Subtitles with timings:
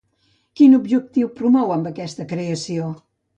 [0.61, 2.89] Quin objectiu promou amb aquesta creació?